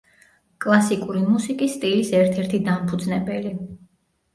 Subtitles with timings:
[0.65, 3.59] კლასიკური მუსიკის სტილის ერთ-ერთი დამფუძნებელი.